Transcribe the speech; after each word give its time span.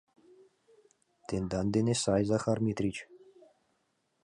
—Тендан 1.27 1.67
дене 1.75 1.93
сай, 2.03 2.21
Захар 2.31 2.59
Митрич! 2.65 2.97